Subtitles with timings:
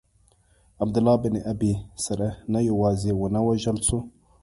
[0.81, 1.71] عبدالله بن ابی
[2.05, 3.97] سرح نه یوازي ونه وژل سو.